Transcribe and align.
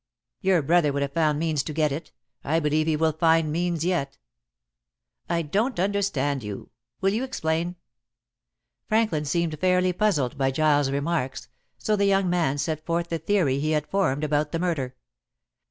"Your 0.39 0.63
brother 0.63 0.91
would 0.91 1.03
have 1.03 1.13
found 1.13 1.37
means 1.37 1.61
to 1.61 1.73
get 1.73 1.91
it. 1.91 2.11
I 2.43 2.59
believe 2.59 2.87
he 2.87 2.95
will 2.95 3.11
find 3.11 3.51
means 3.51 3.85
yet." 3.85 4.17
"I 5.29 5.43
don't 5.43 5.79
understand 5.79 6.41
you. 6.41 6.71
Will 7.01 7.13
you 7.13 7.23
explain?" 7.23 7.75
Franklin 8.87 9.25
seemed 9.25 9.59
fairly 9.59 9.93
puzzled 9.93 10.39
by 10.39 10.49
Giles' 10.49 10.89
remarks, 10.89 11.49
so 11.77 11.95
the 11.95 12.05
young 12.05 12.31
man 12.31 12.57
set 12.57 12.83
forth 12.83 13.09
the 13.09 13.19
theory 13.19 13.59
he 13.59 13.73
had 13.73 13.85
formed 13.85 14.23
about 14.23 14.51
the 14.51 14.57
murder. 14.57 14.95